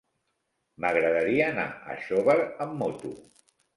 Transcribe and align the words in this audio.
M'agradaria 0.85 1.49
anar 1.51 1.67
a 1.91 1.99
Xóvar 2.07 2.39
amb 2.67 2.75
moto. 2.81 3.13